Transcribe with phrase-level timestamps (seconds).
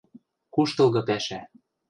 [0.53, 1.41] –Куштылгы пӓшӓ.